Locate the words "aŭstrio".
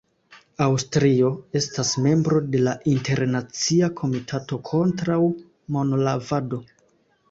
0.65-1.29